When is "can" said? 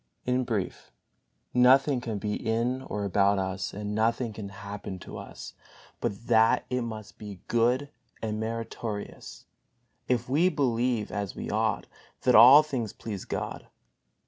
2.01-2.17, 4.33-4.49